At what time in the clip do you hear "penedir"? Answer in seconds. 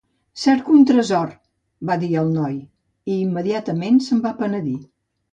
4.41-4.75